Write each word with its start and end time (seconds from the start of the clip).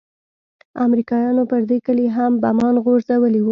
امريکايانو 0.85 1.43
پر 1.51 1.61
دې 1.69 1.77
کلي 1.85 2.07
هم 2.17 2.31
بمان 2.43 2.75
غورځولي 2.85 3.39
وو. 3.41 3.49